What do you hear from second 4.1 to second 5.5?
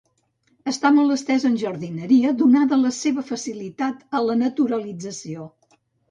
a la naturalització.